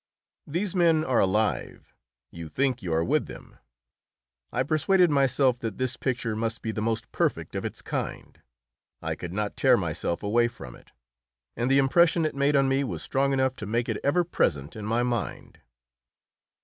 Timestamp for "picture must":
5.95-6.63